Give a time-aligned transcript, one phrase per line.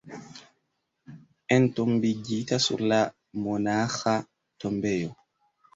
[1.57, 3.01] Entombigita sur la
[3.45, 4.19] monaĥa
[4.65, 5.17] tombejo.